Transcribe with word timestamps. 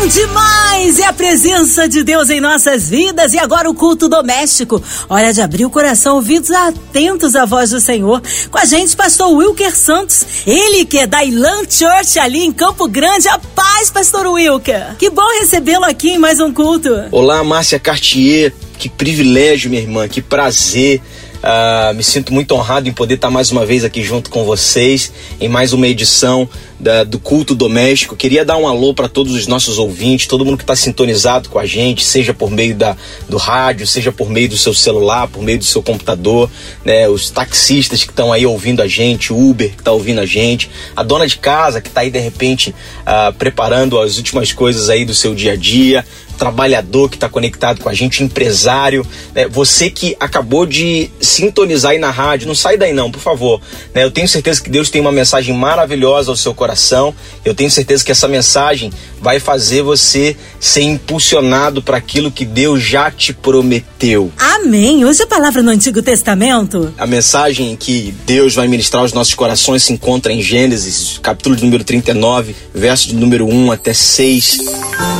Bom 0.00 0.06
demais! 0.06 0.98
É 0.98 1.04
a 1.04 1.12
presença 1.12 1.86
de 1.86 2.02
Deus 2.02 2.30
em 2.30 2.40
nossas 2.40 2.88
vidas 2.88 3.34
e 3.34 3.38
agora 3.38 3.68
o 3.68 3.74
culto 3.74 4.08
doméstico. 4.08 4.82
Hora 5.10 5.30
de 5.30 5.42
abrir 5.42 5.66
o 5.66 5.70
coração, 5.70 6.16
ouvidos 6.16 6.50
atentos 6.50 7.36
à 7.36 7.44
voz 7.44 7.68
do 7.68 7.78
Senhor. 7.78 8.22
Com 8.50 8.56
a 8.56 8.64
gente, 8.64 8.96
pastor 8.96 9.28
Wilker 9.28 9.76
Santos, 9.76 10.24
ele 10.46 10.86
que 10.86 11.00
é 11.00 11.06
da 11.06 11.22
Ilan 11.22 11.64
Church 11.68 12.18
ali 12.18 12.46
em 12.46 12.50
Campo 12.50 12.88
Grande. 12.88 13.28
A 13.28 13.38
paz, 13.38 13.90
pastor 13.90 14.26
Wilker. 14.26 14.96
Que 14.98 15.10
bom 15.10 15.38
recebê-lo 15.38 15.84
aqui 15.84 16.12
em 16.12 16.18
mais 16.18 16.40
um 16.40 16.50
culto. 16.50 16.88
Olá, 17.12 17.44
Márcia 17.44 17.78
Cartier. 17.78 18.54
Que 18.78 18.88
privilégio, 18.88 19.68
minha 19.68 19.82
irmã, 19.82 20.08
que 20.08 20.22
prazer. 20.22 21.02
Uh, 21.40 21.94
me 21.94 22.02
sinto 22.02 22.34
muito 22.34 22.54
honrado 22.54 22.86
em 22.86 22.92
poder 22.92 23.14
estar 23.14 23.30
mais 23.30 23.50
uma 23.50 23.64
vez 23.64 23.82
aqui 23.82 24.02
junto 24.02 24.28
com 24.28 24.44
vocês 24.44 25.10
em 25.40 25.48
mais 25.48 25.72
uma 25.72 25.88
edição 25.88 26.46
da, 26.78 27.02
do 27.02 27.18
culto 27.18 27.54
doméstico. 27.54 28.14
Queria 28.14 28.44
dar 28.44 28.58
um 28.58 28.68
alô 28.68 28.92
para 28.92 29.08
todos 29.08 29.34
os 29.34 29.46
nossos 29.46 29.78
ouvintes, 29.78 30.26
todo 30.26 30.44
mundo 30.44 30.58
que 30.58 30.62
está 30.62 30.76
sintonizado 30.76 31.48
com 31.48 31.58
a 31.58 31.64
gente, 31.64 32.04
seja 32.04 32.34
por 32.34 32.50
meio 32.50 32.74
da, 32.74 32.94
do 33.26 33.38
rádio, 33.38 33.86
seja 33.86 34.12
por 34.12 34.28
meio 34.28 34.50
do 34.50 34.56
seu 34.58 34.74
celular, 34.74 35.28
por 35.28 35.42
meio 35.42 35.58
do 35.58 35.64
seu 35.64 35.82
computador, 35.82 36.50
né? 36.84 37.08
Os 37.08 37.30
taxistas 37.30 38.04
que 38.04 38.10
estão 38.10 38.32
aí 38.32 38.44
ouvindo 38.44 38.82
a 38.82 38.86
gente, 38.86 39.32
o 39.32 39.50
Uber 39.50 39.70
que 39.70 39.80
está 39.80 39.92
ouvindo 39.92 40.20
a 40.20 40.26
gente, 40.26 40.70
a 40.94 41.02
dona 41.02 41.26
de 41.26 41.38
casa 41.38 41.80
que 41.80 41.88
está 41.88 42.02
aí 42.02 42.10
de 42.10 42.18
repente 42.18 42.74
uh, 43.00 43.32
preparando 43.32 43.98
as 43.98 44.18
últimas 44.18 44.52
coisas 44.52 44.90
aí 44.90 45.06
do 45.06 45.14
seu 45.14 45.34
dia 45.34 45.52
a 45.52 45.56
dia, 45.56 46.04
trabalhador 46.40 47.10
que 47.10 47.16
está 47.16 47.28
conectado 47.28 47.82
com 47.82 47.90
a 47.90 47.92
gente, 47.92 48.24
empresário, 48.24 49.06
né? 49.34 49.46
você 49.46 49.90
que 49.90 50.16
acabou 50.18 50.64
de 50.64 51.10
sintonizar 51.20 51.92
aí 51.92 51.98
na 51.98 52.10
rádio, 52.10 52.48
não 52.48 52.54
sai 52.54 52.78
daí 52.78 52.94
não, 52.94 53.10
por 53.10 53.20
favor. 53.20 53.60
Né? 53.94 54.02
Eu 54.02 54.10
tenho 54.10 54.26
certeza 54.26 54.62
que 54.62 54.70
Deus 54.70 54.88
tem 54.88 55.02
uma 55.02 55.12
mensagem 55.12 55.54
maravilhosa 55.54 56.30
ao 56.30 56.36
seu 56.36 56.54
coração. 56.54 57.14
Eu 57.44 57.54
tenho 57.54 57.70
certeza 57.70 58.02
que 58.02 58.10
essa 58.10 58.26
mensagem 58.26 58.90
vai 59.20 59.38
fazer 59.38 59.82
você 59.82 60.36
ser 60.58 60.82
impulsionado 60.82 61.82
para 61.82 61.96
aquilo 61.96 62.30
que 62.30 62.44
Deus 62.44 62.82
já 62.82 63.10
te 63.10 63.32
prometeu. 63.32 64.32
Amém. 64.38 65.04
Hoje 65.04 65.22
a 65.22 65.26
palavra 65.26 65.62
no 65.62 65.70
Antigo 65.70 66.02
Testamento. 66.02 66.92
A 66.96 67.06
mensagem 67.06 67.76
que 67.76 68.14
Deus 68.26 68.54
vai 68.54 68.66
ministrar 68.66 69.02
aos 69.02 69.12
nossos 69.12 69.34
corações 69.34 69.82
se 69.82 69.92
encontra 69.92 70.32
em 70.32 70.42
Gênesis, 70.42 71.18
capítulo 71.22 71.54
de 71.56 71.64
número 71.64 71.84
39, 71.84 72.54
verso 72.74 73.08
de 73.08 73.14
número 73.14 73.46
1 73.46 73.72
até 73.72 73.92
6. 73.92 74.58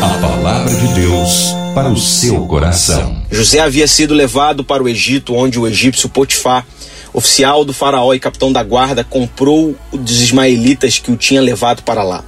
A 0.03 0.19
palavra 0.19 0.75
de 0.75 0.89
Deus 0.95 1.55
para 1.75 1.89
o 1.89 1.97
seu 1.97 2.47
coração. 2.47 3.23
José 3.31 3.61
havia 3.61 3.87
sido 3.87 4.14
levado 4.14 4.64
para 4.64 4.83
o 4.83 4.89
Egito, 4.89 5.35
onde 5.35 5.59
o 5.59 5.67
egípcio 5.67 6.09
Potifar 6.09 6.67
oficial 7.12 7.64
do 7.64 7.73
faraó 7.73 8.14
e 8.14 8.20
capitão 8.20 8.53
da 8.53 8.62
guarda, 8.62 9.05
comprou 9.05 9.75
os 9.92 10.20
ismaelitas 10.23 10.98
que 10.98 11.11
o 11.11 11.17
tinha 11.17 11.41
levado 11.41 11.83
para 11.83 12.03
lá. 12.03 12.25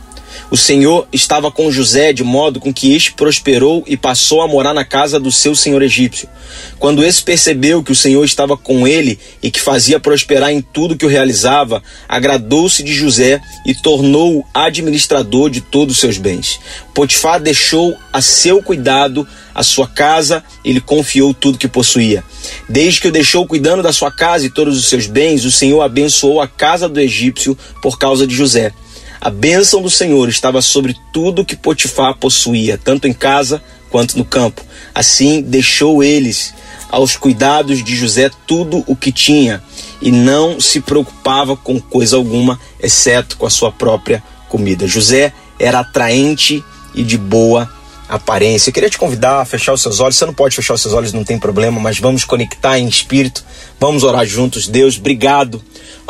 O 0.53 0.57
Senhor 0.59 1.09
estava 1.11 1.51
com 1.51 1.73
José 1.73 2.13
de 2.13 2.23
modo 2.23 2.61
com 2.61 2.75
que 2.75 2.95
este 2.95 3.15
prosperou 3.15 3.83
e 3.87 3.97
passou 3.97 4.43
a 4.43 4.47
morar 4.47 4.75
na 4.75 4.85
casa 4.85 5.19
do 5.19 5.33
seu 5.33 5.57
senhor 5.57 5.81
egípcio. 5.81 6.29
Quando 6.79 7.03
esse 7.03 7.23
percebeu 7.23 7.83
que 7.83 7.91
o 7.91 7.97
Senhor 7.97 8.23
estava 8.23 8.55
com 8.55 8.87
ele 8.87 9.19
e 9.43 9.51
que 9.51 9.59
fazia 9.59 9.99
prosperar 9.99 10.53
em 10.53 10.61
tudo 10.61 10.95
que 10.95 11.07
o 11.07 11.09
realizava, 11.09 11.83
agradou-se 12.07 12.83
de 12.83 12.93
José 12.93 13.41
e 13.65 13.75
tornou-o 13.75 14.45
administrador 14.53 15.49
de 15.49 15.63
todos 15.63 15.95
os 15.95 16.01
seus 16.03 16.19
bens. 16.19 16.61
Potifar 16.93 17.41
deixou 17.41 17.97
a 18.13 18.21
seu 18.21 18.63
cuidado 18.63 19.27
a 19.55 19.63
sua 19.63 19.87
casa, 19.87 20.45
ele 20.63 20.83
confiou 20.83 21.33
tudo 21.33 21.57
que 21.57 21.67
possuía. 21.67 22.23
Desde 22.69 23.01
que 23.01 23.09
o 23.09 23.13
deixou 23.13 23.47
cuidando 23.47 23.83
da 23.83 23.93
sua 23.93 24.11
casa 24.11 24.45
e 24.45 24.51
todos 24.51 24.79
os 24.79 24.87
seus 24.87 25.07
bens, 25.07 25.47
o 25.47 25.51
Senhor 25.51 25.81
abençoou 25.81 26.43
a 26.43 26.47
casa 26.47 26.91
do 26.91 27.01
egípcio 27.01 27.57
por 27.81 27.99
causa 27.99 28.27
de 28.27 28.35
José. 28.35 28.71
A 29.25 29.31
bênção 29.31 29.81
do 29.81 29.89
Senhor 29.89 30.29
estava 30.29 30.61
sobre 30.61 30.97
tudo 31.13 31.45
que 31.45 31.55
Potifar 31.55 32.17
possuía, 32.17 32.77
tanto 32.77 33.07
em 33.07 33.13
casa 33.13 33.63
quanto 33.89 34.19
no 34.19 34.25
campo. 34.25 34.67
Assim 34.93 35.41
deixou 35.41 36.03
eles 36.03 36.53
aos 36.91 37.17
cuidados 37.17 37.85
de 37.85 37.95
José 37.95 38.33
tudo 38.49 38.83
o 38.85 38.97
que 38.97 39.13
tinha 39.13 39.63
e 40.01 40.11
não 40.11 40.61
se 40.61 40.81
preocupava 40.81 41.57
com 41.57 41.79
coisa 41.79 42.17
alguma, 42.17 42.59
exceto 42.81 43.37
com 43.37 43.47
a 43.47 43.51
sua 43.51 43.71
própria 43.71 44.21
comida. 44.49 44.89
José 44.89 45.33
era 45.57 45.79
atraente 45.79 46.65
e 46.93 47.05
de 47.05 47.17
boa 47.17 47.73
aparência. 48.09 48.71
Eu 48.71 48.75
queria 48.75 48.91
te 48.91 48.99
convidar 48.99 49.41
a 49.41 49.45
fechar 49.45 49.73
os 49.73 49.83
seus 49.83 50.01
olhos. 50.01 50.17
Você 50.17 50.27
não 50.27 50.35
pode 50.35 50.57
fechar 50.57 50.75
os 50.75 50.83
seus 50.83 50.95
olhos, 50.95 51.13
não 51.13 51.23
tem 51.23 51.39
problema, 51.39 51.79
mas 51.79 52.01
vamos 52.01 52.25
conectar 52.25 52.77
em 52.77 52.89
espírito. 52.89 53.45
Vamos 53.79 54.03
orar 54.03 54.27
juntos. 54.27 54.67
Deus, 54.67 54.99
obrigado, 54.99 55.63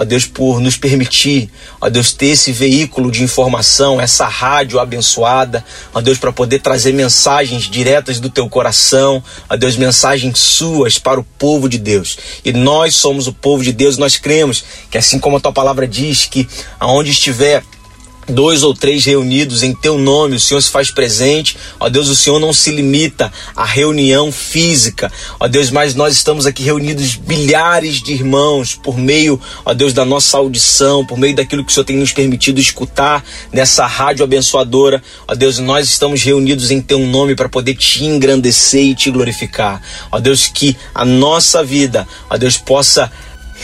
ó 0.03 0.05
Deus, 0.05 0.27
por 0.27 0.61
nos 0.61 0.77
permitir, 0.77 1.49
ó 1.81 1.89
Deus, 1.89 2.13
ter 2.13 2.27
esse 2.27 2.51
veículo 2.51 3.11
de 3.11 3.23
informação, 3.23 4.01
essa 4.01 4.27
rádio 4.27 4.81
abençoada, 4.81 5.65
ó 5.95 6.01
Deus, 6.01 6.19
para 6.19 6.33
poder 6.33 6.59
trazer 6.59 6.93
mensagens 6.93 7.65
diretas 7.65 8.19
do 8.19 8.29
teu 8.29 8.49
coração, 8.49 9.23
ó 9.49 9.57
Deus, 9.57 9.77
mensagens 9.77 10.39
suas 10.39 10.99
para 10.99 11.21
o 11.21 11.25
povo 11.25 11.69
de 11.69 11.79
Deus. 11.79 12.19
E 12.45 12.53
nós 12.53 12.97
somos 12.97 13.29
o 13.29 13.33
povo 13.33 13.63
de 13.63 13.73
Deus, 13.73 13.97
nós 13.97 14.17
cremos 14.17 14.65
que 14.91 14.99
assim 14.99 15.19
como 15.19 15.37
a 15.37 15.41
tua 15.41 15.53
palavra 15.53 15.87
diz 15.87 16.27
que 16.27 16.49
aonde 16.81 17.11
estiver 17.11 17.63
dois 18.29 18.63
ou 18.63 18.75
três 18.75 19.05
reunidos 19.05 19.63
em 19.63 19.75
teu 19.75 19.99
nome, 19.99 20.37
o 20.37 20.41
Senhor 20.41 20.61
se 20.61 20.71
faz 20.71 20.91
presente. 20.91 21.57
Ó 21.79 21.89
Deus, 21.89 22.09
o 22.09 22.17
Senhor 22.17 22.39
não 22.39 22.53
se 22.53 22.71
limita 22.71 23.33
à 23.57 23.65
reunião 23.65 24.31
física. 24.31 25.11
Ó 25.41 25.49
Deus, 25.49 25.71
mas 25.71 25.95
nós 25.95 26.15
estamos 26.15 26.47
aqui 26.47 26.63
reunidos 26.63 27.17
bilhares 27.17 28.03
de 28.03 28.13
irmãos 28.13 28.75
por 28.75 28.97
meio, 28.97 29.41
ó 29.65 29.75
Deus, 29.75 29.93
da 29.93 30.05
nossa 30.05 30.37
audição, 30.39 31.05
por 31.05 31.19
meio 31.19 31.35
daquilo 31.35 31.65
que 31.65 31.71
o 31.71 31.75
Senhor 31.75 31.85
tem 31.85 31.97
nos 31.97 32.13
permitido 32.13 32.61
escutar 32.61 33.25
nessa 33.53 33.87
rádio 33.87 34.25
abençoadora. 34.25 35.03
Ó 35.27 35.35
Deus, 35.35 35.59
nós 35.59 35.89
estamos 35.89 36.23
reunidos 36.23 36.71
em 36.71 36.81
teu 36.81 37.01
nome 37.01 37.35
para 37.35 37.49
poder 37.49 37.75
te 37.75 38.05
engrandecer 38.05 38.85
e 38.85 38.95
te 38.95 39.11
glorificar. 39.11 39.83
Ó 40.11 40.21
Deus, 40.21 40.49
que 40.49 40.77
a 40.95 41.05
nossa 41.05 41.65
vida, 41.65 42.07
ó 42.31 42.37
Deus, 42.37 42.57
possa 42.57 43.11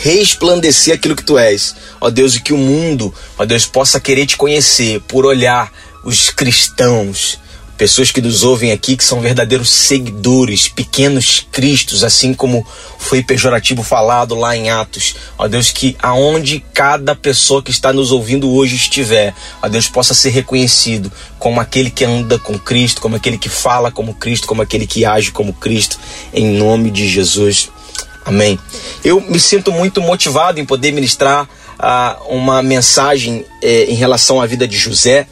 resplandecer 0.02 0.94
aquilo 0.94 1.16
que 1.16 1.24
tu 1.24 1.38
és. 1.38 1.74
Ó 2.00 2.10
Deus, 2.10 2.36
e 2.36 2.40
que 2.40 2.52
o 2.52 2.58
mundo, 2.58 3.12
ó 3.36 3.44
Deus, 3.44 3.66
possa 3.66 4.00
querer 4.00 4.26
te 4.26 4.36
conhecer 4.36 5.00
por 5.02 5.26
olhar 5.26 5.72
os 6.04 6.30
cristãos, 6.30 7.38
pessoas 7.76 8.10
que 8.10 8.20
nos 8.20 8.42
ouvem 8.42 8.72
aqui 8.72 8.96
que 8.96 9.04
são 9.04 9.20
verdadeiros 9.20 9.70
seguidores, 9.70 10.68
pequenos 10.68 11.46
cristos, 11.52 12.02
assim 12.02 12.34
como 12.34 12.66
foi 12.98 13.22
pejorativo 13.22 13.82
falado 13.82 14.34
lá 14.34 14.56
em 14.56 14.68
Atos. 14.68 15.14
Ó 15.36 15.46
Deus, 15.46 15.70
que 15.70 15.96
aonde 16.00 16.64
cada 16.72 17.14
pessoa 17.14 17.62
que 17.62 17.70
está 17.70 17.92
nos 17.92 18.10
ouvindo 18.10 18.50
hoje 18.50 18.74
estiver, 18.74 19.34
ó 19.62 19.68
Deus, 19.68 19.88
possa 19.88 20.12
ser 20.12 20.30
reconhecido 20.30 21.10
como 21.38 21.60
aquele 21.60 21.90
que 21.90 22.04
anda 22.04 22.38
com 22.38 22.58
Cristo, 22.58 23.00
como 23.00 23.16
aquele 23.16 23.38
que 23.38 23.48
fala 23.48 23.92
como 23.92 24.14
Cristo, 24.14 24.46
como 24.46 24.62
aquele 24.62 24.86
que 24.86 25.04
age 25.04 25.30
como 25.30 25.52
Cristo, 25.52 25.98
em 26.32 26.46
nome 26.46 26.90
de 26.90 27.08
Jesus. 27.08 27.70
Amém. 28.28 28.58
Eu 29.02 29.22
me 29.22 29.40
sinto 29.40 29.72
muito 29.72 30.02
motivado 30.02 30.60
em 30.60 30.64
poder 30.66 30.92
ministrar 30.92 31.44
uh, 31.44 32.22
uma 32.28 32.62
mensagem 32.62 33.42
eh, 33.62 33.86
em 33.88 33.94
relação 33.94 34.38
à 34.38 34.44
vida 34.44 34.68
de 34.68 34.76
José. 34.76 35.26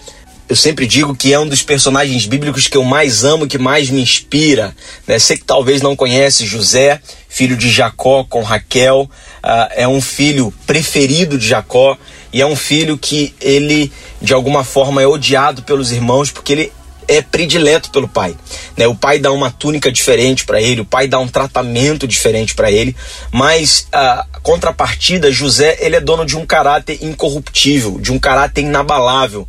Eu 0.49 0.57
sempre 0.57 0.87
digo 0.87 1.15
que 1.15 1.31
é 1.31 1.39
um 1.39 1.47
dos 1.47 1.61
personagens 1.61 2.25
bíblicos 2.25 2.69
que 2.69 2.77
eu 2.79 2.83
mais 2.83 3.23
amo, 3.23 3.47
que 3.47 3.59
mais 3.59 3.91
me 3.91 4.01
inspira. 4.01 4.75
Né? 5.07 5.19
Sei 5.19 5.37
que 5.37 5.45
talvez 5.45 5.83
não 5.83 5.95
conhece 5.95 6.47
José, 6.47 6.99
filho 7.29 7.55
de 7.55 7.71
Jacó 7.71 8.25
com 8.25 8.43
Raquel, 8.43 9.03
uh, 9.03 9.69
é 9.73 9.87
um 9.87 10.01
filho 10.01 10.51
preferido 10.67 11.37
de 11.37 11.47
Jacó 11.47 11.99
e 12.33 12.41
é 12.41 12.47
um 12.47 12.57
filho 12.57 12.97
que 12.97 13.35
ele 13.43 13.93
de 14.23 14.33
alguma 14.33 14.65
forma 14.65 15.03
é 15.03 15.07
odiado 15.07 15.63
pelos 15.65 15.93
irmãos 15.93 16.31
porque 16.31 16.53
ele 16.55 16.73
é 17.09 17.23
predileto 17.23 17.91
pelo 17.91 18.09
pai. 18.09 18.37
Né? 18.77 18.87
O 18.87 18.95
pai 18.95 19.19
dá 19.19 19.33
uma 19.33 19.51
túnica 19.51 19.91
diferente 19.91 20.45
para 20.45 20.61
ele, 20.61 20.81
o 20.81 20.85
pai 20.85 21.09
dá 21.09 21.19
um 21.19 21.29
tratamento 21.29 22.07
diferente 22.07 22.55
para 22.55 22.71
ele, 22.71 22.97
mas 23.31 23.87
a 23.93 24.27
contrapartida, 24.43 25.31
José, 25.31 25.79
ele 25.81 25.97
é 25.97 26.01
dono 26.01 26.25
de 26.25 26.37
um 26.37 26.47
caráter 26.47 26.99
incorruptível, 27.03 27.99
de 28.01 28.13
um 28.13 28.19
caráter 28.19 28.63
inabalável. 28.63 29.49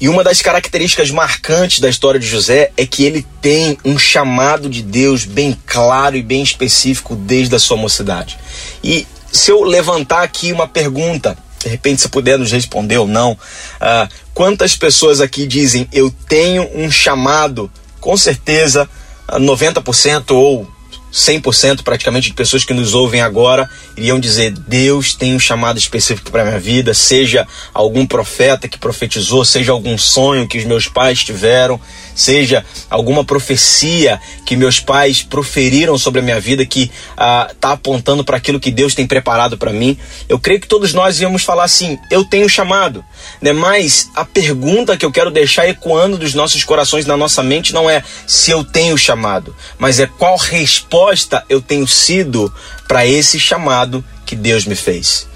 E 0.00 0.08
uma 0.08 0.22
das 0.22 0.40
características 0.40 1.10
marcantes 1.10 1.80
da 1.80 1.88
história 1.88 2.20
de 2.20 2.26
José 2.26 2.70
é 2.76 2.86
que 2.86 3.04
ele 3.04 3.26
tem 3.42 3.76
um 3.84 3.98
chamado 3.98 4.70
de 4.70 4.80
Deus 4.80 5.24
bem 5.24 5.58
claro 5.66 6.16
e 6.16 6.22
bem 6.22 6.40
específico 6.40 7.16
desde 7.16 7.56
a 7.56 7.58
sua 7.58 7.76
mocidade. 7.76 8.38
E 8.82 9.06
se 9.32 9.50
eu 9.50 9.64
levantar 9.64 10.22
aqui 10.22 10.52
uma 10.52 10.68
pergunta 10.68 11.36
de 11.58 11.68
repente, 11.68 12.00
se 12.00 12.08
puder 12.08 12.38
nos 12.38 12.52
responder 12.52 12.98
ou 12.98 13.06
não. 13.06 13.32
Uh, 13.32 14.08
quantas 14.38 14.76
pessoas 14.76 15.20
aqui 15.20 15.48
dizem 15.48 15.88
eu 15.92 16.14
tenho 16.28 16.70
um 16.72 16.88
chamado? 16.88 17.68
Com 18.00 18.16
certeza, 18.16 18.88
90% 19.28 20.30
ou 20.30 20.64
100% 21.12 21.82
praticamente 21.82 22.28
de 22.28 22.34
pessoas 22.34 22.64
que 22.64 22.74
nos 22.74 22.94
ouvem 22.94 23.20
agora 23.20 23.68
iriam 23.96 24.20
dizer: 24.20 24.52
Deus 24.52 25.14
tem 25.14 25.34
um 25.34 25.40
chamado 25.40 25.78
específico 25.78 26.30
para 26.30 26.44
minha 26.44 26.58
vida, 26.58 26.92
seja 26.92 27.46
algum 27.72 28.06
profeta 28.06 28.68
que 28.68 28.78
profetizou, 28.78 29.44
seja 29.44 29.72
algum 29.72 29.96
sonho 29.96 30.46
que 30.46 30.58
os 30.58 30.64
meus 30.64 30.86
pais 30.86 31.24
tiveram, 31.24 31.80
seja 32.14 32.64
alguma 32.90 33.24
profecia 33.24 34.20
que 34.44 34.56
meus 34.56 34.80
pais 34.80 35.22
proferiram 35.22 35.96
sobre 35.96 36.20
a 36.20 36.22
minha 36.22 36.40
vida 36.40 36.64
que 36.66 36.90
está 37.10 37.54
ah, 37.62 37.72
apontando 37.72 38.24
para 38.24 38.36
aquilo 38.36 38.60
que 38.60 38.70
Deus 38.70 38.94
tem 38.94 39.06
preparado 39.06 39.56
para 39.56 39.72
mim. 39.72 39.96
Eu 40.28 40.38
creio 40.38 40.60
que 40.60 40.68
todos 40.68 40.92
nós 40.92 41.20
íamos 41.20 41.42
falar 41.42 41.64
assim: 41.64 41.98
Eu 42.10 42.24
tenho 42.24 42.48
chamado. 42.48 43.04
Né? 43.40 43.52
Mas 43.52 44.10
a 44.14 44.24
pergunta 44.24 44.96
que 44.96 45.04
eu 45.04 45.12
quero 45.12 45.30
deixar 45.30 45.66
ecoando 45.66 46.18
dos 46.18 46.34
nossos 46.34 46.62
corações 46.64 47.06
na 47.06 47.16
nossa 47.16 47.42
mente 47.42 47.72
não 47.72 47.88
é 47.88 48.02
se 48.26 48.50
eu 48.50 48.62
tenho 48.62 48.96
chamado, 48.98 49.54
mas 49.78 49.98
é 49.98 50.06
qual 50.06 50.36
resposta 50.36 50.97
resposta 50.98 51.44
eu 51.48 51.60
tenho 51.60 51.86
sido 51.86 52.52
para 52.88 53.06
esse 53.06 53.38
chamado 53.38 54.04
que 54.26 54.34
Deus 54.34 54.64
me 54.64 54.74
fez. 54.74 55.28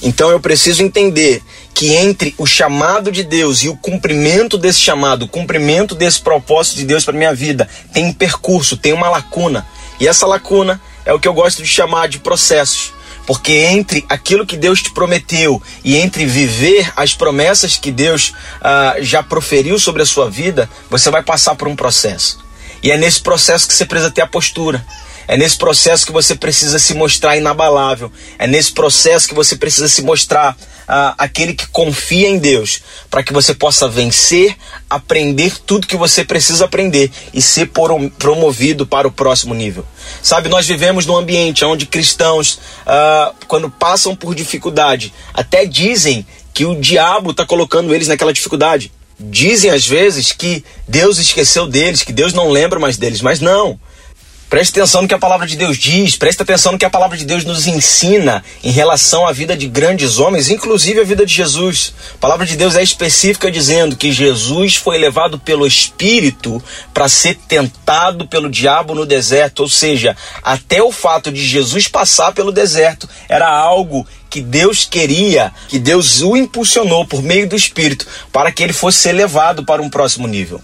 Então 0.00 0.30
eu 0.30 0.40
preciso 0.40 0.82
entender 0.82 1.42
que 1.74 1.94
entre 1.94 2.34
o 2.38 2.46
chamado 2.46 3.12
de 3.12 3.22
Deus 3.22 3.62
e 3.62 3.68
o 3.68 3.76
cumprimento 3.76 4.56
desse 4.56 4.80
chamado, 4.80 5.24
o 5.24 5.28
cumprimento 5.28 5.94
desse 5.94 6.20
propósito 6.20 6.76
de 6.76 6.84
Deus 6.84 7.04
para 7.04 7.12
minha 7.12 7.34
vida, 7.34 7.68
tem 7.92 8.06
um 8.06 8.12
percurso, 8.12 8.76
tem 8.76 8.92
uma 8.92 9.10
lacuna. 9.10 9.66
E 10.00 10.08
essa 10.08 10.26
lacuna 10.26 10.80
é 11.04 11.12
o 11.12 11.20
que 11.20 11.28
eu 11.28 11.34
gosto 11.34 11.62
de 11.62 11.68
chamar 11.68 12.08
de 12.08 12.18
processos. 12.18 12.92
Porque 13.26 13.52
entre 13.52 14.06
aquilo 14.08 14.46
que 14.46 14.56
Deus 14.56 14.82
te 14.82 14.90
prometeu 14.90 15.62
e 15.84 15.96
entre 15.96 16.24
viver 16.24 16.90
as 16.96 17.12
promessas 17.12 17.76
que 17.76 17.90
Deus 17.90 18.32
ah, 18.62 18.96
já 19.00 19.22
proferiu 19.22 19.78
sobre 19.78 20.00
a 20.00 20.06
sua 20.06 20.30
vida, 20.30 20.68
você 20.88 21.10
vai 21.10 21.22
passar 21.22 21.54
por 21.54 21.68
um 21.68 21.76
processo. 21.76 22.47
E 22.82 22.90
é 22.90 22.96
nesse 22.96 23.20
processo 23.20 23.66
que 23.66 23.74
você 23.74 23.84
precisa 23.84 24.10
ter 24.10 24.22
a 24.22 24.26
postura. 24.26 24.84
É 25.26 25.36
nesse 25.36 25.58
processo 25.58 26.06
que 26.06 26.12
você 26.12 26.34
precisa 26.34 26.78
se 26.78 26.94
mostrar 26.94 27.36
inabalável. 27.36 28.10
É 28.38 28.46
nesse 28.46 28.72
processo 28.72 29.28
que 29.28 29.34
você 29.34 29.56
precisa 29.56 29.86
se 29.86 30.00
mostrar 30.00 30.56
uh, 30.88 31.14
aquele 31.18 31.52
que 31.52 31.66
confia 31.66 32.28
em 32.28 32.38
Deus, 32.38 32.80
para 33.10 33.22
que 33.22 33.30
você 33.30 33.52
possa 33.52 33.86
vencer, 33.86 34.56
aprender 34.88 35.52
tudo 35.66 35.86
que 35.86 35.98
você 35.98 36.24
precisa 36.24 36.64
aprender 36.64 37.10
e 37.34 37.42
ser 37.42 37.70
promovido 38.18 38.86
para 38.86 39.06
o 39.06 39.12
próximo 39.12 39.52
nível. 39.52 39.84
Sabe, 40.22 40.48
nós 40.48 40.66
vivemos 40.66 41.04
num 41.04 41.16
ambiente 41.16 41.62
onde 41.62 41.84
cristãos, 41.84 42.58
uh, 42.86 43.34
quando 43.46 43.68
passam 43.68 44.16
por 44.16 44.34
dificuldade, 44.34 45.12
até 45.34 45.66
dizem 45.66 46.26
que 46.54 46.64
o 46.64 46.74
diabo 46.74 47.32
está 47.32 47.44
colocando 47.44 47.94
eles 47.94 48.08
naquela 48.08 48.32
dificuldade. 48.32 48.90
Dizem 49.20 49.70
às 49.70 49.86
vezes 49.86 50.32
que 50.32 50.64
Deus 50.86 51.18
esqueceu 51.18 51.66
deles, 51.66 52.02
que 52.02 52.12
Deus 52.12 52.32
não 52.32 52.50
lembra 52.50 52.78
mais 52.78 52.96
deles, 52.96 53.20
mas 53.20 53.40
não. 53.40 53.78
Preste 54.48 54.70
atenção 54.70 55.02
no 55.02 55.08
que 55.08 55.14
a 55.14 55.18
palavra 55.18 55.46
de 55.46 55.56
Deus 55.56 55.76
diz, 55.76 56.16
preste 56.16 56.40
atenção 56.40 56.72
no 56.72 56.78
que 56.78 56.84
a 56.84 56.90
palavra 56.90 57.18
de 57.18 57.26
Deus 57.26 57.44
nos 57.44 57.66
ensina 57.66 58.42
em 58.64 58.70
relação 58.70 59.26
à 59.26 59.32
vida 59.32 59.54
de 59.54 59.68
grandes 59.68 60.18
homens, 60.18 60.48
inclusive 60.48 61.00
a 61.00 61.04
vida 61.04 61.26
de 61.26 61.34
Jesus. 61.34 61.92
A 62.14 62.18
palavra 62.18 62.46
de 62.46 62.56
Deus 62.56 62.74
é 62.74 62.82
específica 62.82 63.50
dizendo 63.50 63.94
que 63.94 64.10
Jesus 64.10 64.76
foi 64.76 64.96
levado 64.96 65.38
pelo 65.38 65.66
Espírito 65.66 66.62
para 66.94 67.10
ser 67.10 67.34
tentado 67.46 68.26
pelo 68.26 68.48
diabo 68.48 68.94
no 68.94 69.04
deserto, 69.04 69.60
ou 69.60 69.68
seja, 69.68 70.16
até 70.42 70.82
o 70.82 70.90
fato 70.90 71.30
de 71.30 71.46
Jesus 71.46 71.86
passar 71.86 72.32
pelo 72.32 72.50
deserto 72.50 73.06
era 73.28 73.50
algo 73.50 74.06
que 74.30 74.40
Deus 74.40 74.86
queria, 74.86 75.52
que 75.68 75.78
Deus 75.78 76.22
o 76.22 76.34
impulsionou 76.34 77.06
por 77.06 77.22
meio 77.22 77.46
do 77.46 77.54
Espírito 77.54 78.06
para 78.32 78.50
que 78.50 78.62
ele 78.62 78.72
fosse 78.72 79.10
elevado 79.10 79.62
para 79.62 79.82
um 79.82 79.90
próximo 79.90 80.26
nível. 80.26 80.58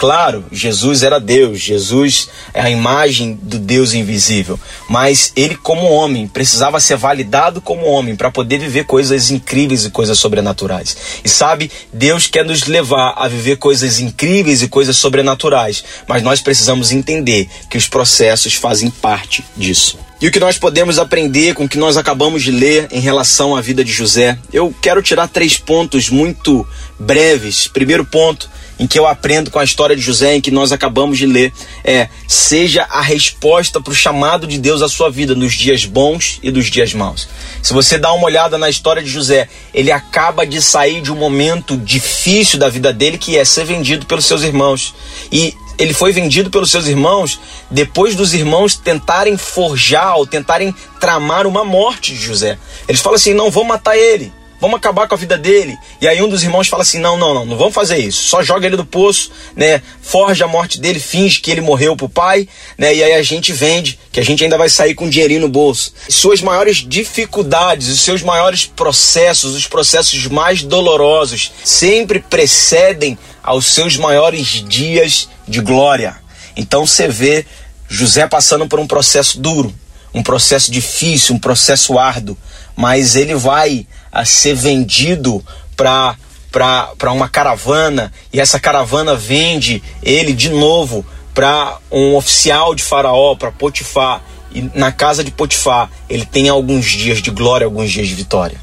Claro, 0.00 0.46
Jesus 0.50 1.02
era 1.02 1.20
Deus, 1.20 1.60
Jesus 1.60 2.30
é 2.54 2.62
a 2.62 2.70
imagem 2.70 3.38
do 3.42 3.58
Deus 3.58 3.92
invisível, 3.92 4.58
mas 4.88 5.30
ele, 5.36 5.54
como 5.54 5.92
homem, 5.92 6.26
precisava 6.26 6.80
ser 6.80 6.96
validado 6.96 7.60
como 7.60 7.84
homem 7.84 8.16
para 8.16 8.30
poder 8.30 8.56
viver 8.56 8.86
coisas 8.86 9.30
incríveis 9.30 9.84
e 9.84 9.90
coisas 9.90 10.18
sobrenaturais. 10.18 10.96
E 11.22 11.28
sabe, 11.28 11.70
Deus 11.92 12.26
quer 12.26 12.46
nos 12.46 12.64
levar 12.64 13.12
a 13.14 13.28
viver 13.28 13.56
coisas 13.56 14.00
incríveis 14.00 14.62
e 14.62 14.68
coisas 14.68 14.96
sobrenaturais, 14.96 15.84
mas 16.08 16.22
nós 16.22 16.40
precisamos 16.40 16.92
entender 16.92 17.46
que 17.68 17.76
os 17.76 17.86
processos 17.86 18.54
fazem 18.54 18.88
parte 18.88 19.44
disso. 19.54 19.98
E 20.18 20.26
o 20.26 20.32
que 20.32 20.40
nós 20.40 20.56
podemos 20.56 20.98
aprender 20.98 21.54
com 21.54 21.64
o 21.64 21.68
que 21.68 21.78
nós 21.78 21.98
acabamos 21.98 22.42
de 22.42 22.50
ler 22.50 22.88
em 22.90 23.00
relação 23.00 23.54
à 23.54 23.60
vida 23.60 23.84
de 23.84 23.92
José? 23.92 24.38
Eu 24.50 24.74
quero 24.80 25.02
tirar 25.02 25.28
três 25.28 25.58
pontos 25.58 26.08
muito 26.08 26.66
breves. 26.98 27.68
Primeiro 27.68 28.04
ponto, 28.04 28.48
em 28.80 28.86
que 28.86 28.98
eu 28.98 29.06
aprendo 29.06 29.50
com 29.50 29.58
a 29.58 29.64
história 29.64 29.94
de 29.94 30.00
José, 30.00 30.36
em 30.36 30.40
que 30.40 30.50
nós 30.50 30.72
acabamos 30.72 31.18
de 31.18 31.26
ler, 31.26 31.52
é: 31.84 32.08
seja 32.26 32.86
a 32.88 33.02
resposta 33.02 33.78
para 33.78 33.92
o 33.92 33.94
chamado 33.94 34.46
de 34.46 34.58
Deus 34.58 34.80
à 34.80 34.88
sua 34.88 35.10
vida 35.10 35.34
nos 35.34 35.52
dias 35.52 35.84
bons 35.84 36.40
e 36.42 36.50
dos 36.50 36.70
dias 36.70 36.94
maus. 36.94 37.28
Se 37.62 37.74
você 37.74 37.98
dá 37.98 38.10
uma 38.14 38.24
olhada 38.24 38.56
na 38.56 38.70
história 38.70 39.02
de 39.02 39.10
José, 39.10 39.50
ele 39.74 39.92
acaba 39.92 40.46
de 40.46 40.62
sair 40.62 41.02
de 41.02 41.12
um 41.12 41.16
momento 41.16 41.76
difícil 41.76 42.58
da 42.58 42.70
vida 42.70 42.90
dele, 42.90 43.18
que 43.18 43.36
é 43.36 43.44
ser 43.44 43.66
vendido 43.66 44.06
pelos 44.06 44.24
seus 44.24 44.42
irmãos. 44.42 44.94
E 45.30 45.54
ele 45.78 45.92
foi 45.92 46.10
vendido 46.10 46.48
pelos 46.48 46.70
seus 46.70 46.86
irmãos 46.86 47.38
depois 47.70 48.14
dos 48.16 48.32
irmãos 48.32 48.76
tentarem 48.76 49.36
forjar 49.36 50.16
ou 50.16 50.26
tentarem 50.26 50.74
tramar 50.98 51.46
uma 51.46 51.66
morte 51.66 52.14
de 52.14 52.24
José. 52.24 52.58
Eles 52.88 53.02
falam 53.02 53.16
assim: 53.16 53.34
não, 53.34 53.50
vou 53.50 53.62
matar 53.62 53.94
ele 53.94 54.39
vamos 54.60 54.76
acabar 54.76 55.08
com 55.08 55.14
a 55.14 55.18
vida 55.18 55.38
dele. 55.38 55.76
E 56.00 56.06
aí 56.06 56.22
um 56.22 56.28
dos 56.28 56.42
irmãos 56.42 56.68
fala 56.68 56.82
assim: 56.82 56.98
não, 56.98 57.16
não, 57.16 57.32
não, 57.32 57.46
não 57.46 57.56
vamos 57.56 57.74
fazer 57.74 57.98
isso. 57.98 58.28
Só 58.28 58.42
joga 58.42 58.66
ele 58.66 58.76
do 58.76 58.84
poço, 58.84 59.32
né? 59.56 59.82
Forja 60.02 60.44
a 60.44 60.48
morte 60.48 60.80
dele, 60.80 61.00
finge 61.00 61.40
que 61.40 61.50
ele 61.50 61.60
morreu 61.60 61.96
pro 61.96 62.08
pai, 62.08 62.48
né? 62.76 62.94
E 62.94 63.02
aí 63.02 63.14
a 63.14 63.22
gente 63.22 63.52
vende, 63.52 63.98
que 64.12 64.20
a 64.20 64.24
gente 64.24 64.44
ainda 64.44 64.58
vai 64.58 64.68
sair 64.68 64.94
com 64.94 65.06
um 65.06 65.10
dinheirinho 65.10 65.40
no 65.40 65.48
bolso. 65.48 65.92
Suas 66.08 66.42
maiores 66.42 66.76
dificuldades, 66.86 67.88
os 67.88 68.00
seus 68.02 68.22
maiores 68.22 68.66
processos, 68.66 69.54
os 69.54 69.66
processos 69.66 70.26
mais 70.26 70.62
dolorosos, 70.62 71.52
sempre 71.64 72.20
precedem 72.20 73.18
aos 73.42 73.66
seus 73.66 73.96
maiores 73.96 74.64
dias 74.68 75.28
de 75.48 75.60
glória. 75.60 76.16
Então 76.56 76.86
você 76.86 77.08
vê 77.08 77.46
José 77.88 78.26
passando 78.26 78.68
por 78.68 78.78
um 78.78 78.86
processo 78.86 79.40
duro, 79.40 79.74
um 80.12 80.22
processo 80.22 80.70
difícil, 80.70 81.34
um 81.34 81.38
processo 81.38 81.98
árduo, 81.98 82.36
mas 82.76 83.16
ele 83.16 83.34
vai 83.34 83.86
a 84.12 84.24
ser 84.24 84.54
vendido 84.54 85.44
para 85.76 86.16
para 86.50 87.12
uma 87.12 87.28
caravana 87.28 88.12
e 88.32 88.40
essa 88.40 88.58
caravana 88.58 89.14
vende 89.14 89.80
ele 90.02 90.32
de 90.32 90.48
novo 90.48 91.06
para 91.32 91.78
um 91.90 92.16
oficial 92.16 92.74
de 92.74 92.82
Faraó, 92.82 93.36
para 93.36 93.52
Potifar. 93.52 94.20
E 94.52 94.68
na 94.74 94.90
casa 94.90 95.22
de 95.22 95.30
Potifar, 95.30 95.88
ele 96.08 96.26
tem 96.26 96.48
alguns 96.48 96.86
dias 96.86 97.22
de 97.22 97.30
glória, 97.30 97.64
alguns 97.64 97.90
dias 97.90 98.08
de 98.08 98.14
vitória. 98.14 98.60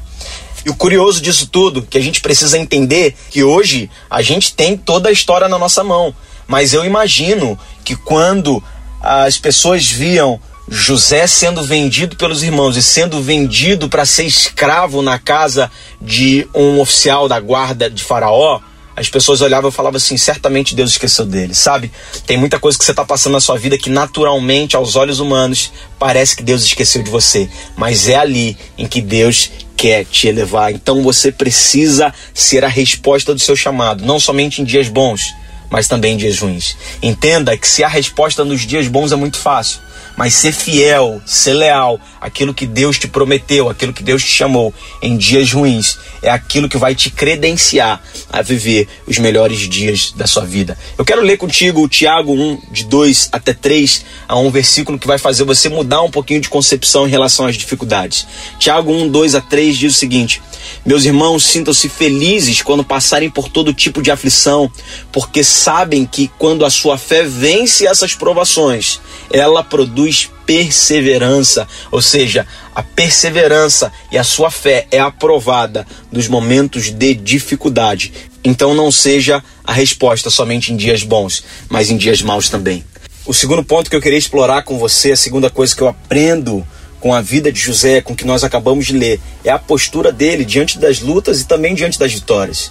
E 0.66 0.70
o 0.70 0.74
curioso 0.74 1.20
disso 1.20 1.46
tudo, 1.46 1.80
que 1.80 1.96
a 1.96 2.00
gente 2.00 2.20
precisa 2.20 2.58
entender 2.58 3.16
que 3.30 3.42
hoje 3.42 3.90
a 4.10 4.20
gente 4.20 4.52
tem 4.52 4.76
toda 4.76 5.08
a 5.08 5.12
história 5.12 5.48
na 5.48 5.58
nossa 5.58 5.82
mão. 5.82 6.14
Mas 6.46 6.74
eu 6.74 6.84
imagino 6.84 7.58
que 7.84 7.96
quando 7.96 8.62
as 9.00 9.38
pessoas 9.38 9.86
viam 9.86 10.40
José 10.70 11.26
sendo 11.26 11.62
vendido 11.62 12.16
pelos 12.16 12.42
irmãos 12.42 12.76
e 12.76 12.82
sendo 12.82 13.22
vendido 13.22 13.88
para 13.88 14.04
ser 14.04 14.24
escravo 14.24 15.02
na 15.02 15.18
casa 15.18 15.70
de 16.00 16.46
um 16.54 16.80
oficial 16.80 17.26
da 17.28 17.40
guarda 17.40 17.88
de 17.88 18.04
Faraó, 18.04 18.60
as 18.94 19.08
pessoas 19.08 19.40
olhavam 19.40 19.70
e 19.70 19.72
falavam 19.72 19.96
assim: 19.96 20.16
certamente 20.16 20.74
Deus 20.74 20.90
esqueceu 20.90 21.24
dele, 21.24 21.54
sabe? 21.54 21.90
Tem 22.26 22.36
muita 22.36 22.58
coisa 22.58 22.76
que 22.76 22.84
você 22.84 22.90
está 22.90 23.04
passando 23.04 23.34
na 23.34 23.40
sua 23.40 23.56
vida 23.56 23.78
que 23.78 23.88
naturalmente, 23.88 24.76
aos 24.76 24.96
olhos 24.96 25.20
humanos, 25.20 25.72
parece 25.98 26.36
que 26.36 26.42
Deus 26.42 26.62
esqueceu 26.64 27.02
de 27.02 27.10
você, 27.10 27.48
mas 27.76 28.08
é 28.08 28.16
ali 28.16 28.56
em 28.76 28.86
que 28.86 29.00
Deus 29.00 29.50
quer 29.76 30.04
te 30.04 30.26
elevar. 30.26 30.72
Então 30.72 31.02
você 31.02 31.30
precisa 31.30 32.12
ser 32.34 32.64
a 32.64 32.68
resposta 32.68 33.32
do 33.32 33.40
seu 33.40 33.54
chamado, 33.54 34.04
não 34.04 34.18
somente 34.18 34.60
em 34.60 34.64
dias 34.64 34.88
bons, 34.88 35.32
mas 35.70 35.86
também 35.86 36.14
em 36.14 36.16
dias 36.16 36.38
ruins. 36.40 36.76
Entenda 37.00 37.56
que 37.56 37.68
se 37.68 37.84
a 37.84 37.88
resposta 37.88 38.44
nos 38.44 38.62
dias 38.62 38.88
bons 38.88 39.12
é 39.12 39.16
muito 39.16 39.38
fácil, 39.38 39.80
mas 40.18 40.34
ser 40.34 40.50
fiel, 40.50 41.22
ser 41.24 41.52
leal 41.52 42.00
aquilo 42.20 42.52
que 42.52 42.66
Deus 42.66 42.98
te 42.98 43.06
prometeu, 43.06 43.68
aquilo 43.70 43.92
que 43.92 44.02
Deus 44.02 44.24
te 44.24 44.32
chamou 44.32 44.74
em 45.00 45.16
dias 45.16 45.52
ruins, 45.52 45.96
é 46.20 46.28
aquilo 46.28 46.68
que 46.68 46.76
vai 46.76 46.92
te 46.92 47.08
credenciar 47.08 48.02
a 48.28 48.42
viver 48.42 48.88
os 49.06 49.16
melhores 49.18 49.60
dias 49.68 50.10
da 50.10 50.26
sua 50.26 50.44
vida. 50.44 50.76
Eu 50.98 51.04
quero 51.04 51.22
ler 51.22 51.36
contigo 51.36 51.84
o 51.84 51.88
Tiago 51.88 52.32
1, 52.32 52.62
de 52.72 52.84
2 52.86 53.28
até 53.30 53.54
3, 53.54 54.04
a 54.26 54.36
um 54.36 54.50
versículo 54.50 54.98
que 54.98 55.06
vai 55.06 55.18
fazer 55.18 55.44
você 55.44 55.68
mudar 55.68 56.02
um 56.02 56.10
pouquinho 56.10 56.40
de 56.40 56.48
concepção 56.48 57.06
em 57.06 57.10
relação 57.10 57.46
às 57.46 57.56
dificuldades. 57.56 58.26
Tiago 58.58 58.92
1, 58.92 59.08
2 59.08 59.36
a 59.36 59.40
3 59.40 59.76
diz 59.76 59.94
o 59.94 59.98
seguinte: 59.98 60.42
Meus 60.84 61.04
irmãos, 61.04 61.44
sintam-se 61.44 61.88
felizes 61.88 62.60
quando 62.60 62.82
passarem 62.82 63.30
por 63.30 63.48
todo 63.48 63.72
tipo 63.72 64.02
de 64.02 64.10
aflição, 64.10 64.68
porque 65.12 65.44
sabem 65.44 66.04
que 66.04 66.28
quando 66.38 66.64
a 66.64 66.70
sua 66.70 66.98
fé 66.98 67.22
vence 67.22 67.86
essas 67.86 68.14
provações, 68.14 69.00
ela 69.30 69.62
produz 69.62 70.30
perseverança, 70.46 71.66
ou 71.90 72.00
seja, 72.00 72.46
a 72.74 72.82
perseverança 72.82 73.92
e 74.10 74.16
a 74.16 74.24
sua 74.24 74.50
fé 74.50 74.86
é 74.90 74.98
aprovada 74.98 75.86
nos 76.10 76.28
momentos 76.28 76.90
de 76.90 77.14
dificuldade. 77.14 78.12
Então 78.42 78.74
não 78.74 78.90
seja 78.90 79.42
a 79.64 79.72
resposta 79.72 80.30
somente 80.30 80.72
em 80.72 80.76
dias 80.76 81.02
bons, 81.02 81.44
mas 81.68 81.90
em 81.90 81.96
dias 81.96 82.22
maus 82.22 82.48
também. 82.48 82.84
o 83.26 83.34
segundo 83.34 83.62
ponto 83.62 83.90
que 83.90 83.96
eu 83.96 84.00
queria 84.00 84.18
explorar 84.18 84.62
com 84.62 84.78
você, 84.78 85.12
a 85.12 85.16
segunda 85.16 85.50
coisa 85.50 85.76
que 85.76 85.82
eu 85.82 85.88
aprendo 85.88 86.66
com 86.98 87.12
a 87.12 87.20
vida 87.20 87.52
de 87.52 87.60
José, 87.60 88.00
com 88.00 88.12
o 88.12 88.16
que 88.16 88.24
nós 88.24 88.42
acabamos 88.42 88.86
de 88.86 88.92
ler, 88.94 89.20
é 89.44 89.50
a 89.50 89.58
postura 89.58 90.10
dele 90.10 90.44
diante 90.44 90.78
das 90.78 91.00
lutas 91.00 91.40
e 91.40 91.46
também 91.46 91.74
diante 91.74 91.98
das 91.98 92.12
vitórias. 92.12 92.70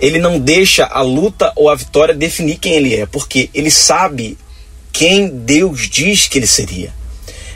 Ele 0.00 0.18
não 0.18 0.38
deixa 0.38 0.86
a 0.86 1.02
luta 1.02 1.52
ou 1.54 1.68
a 1.68 1.74
vitória 1.74 2.14
definir 2.14 2.56
quem 2.56 2.74
ele 2.74 2.96
é, 2.96 3.04
porque 3.04 3.50
ele 3.52 3.70
sabe 3.70 4.38
quem 4.92 5.28
Deus 5.28 5.88
diz 5.88 6.28
que 6.28 6.38
ele 6.38 6.46
seria. 6.46 6.92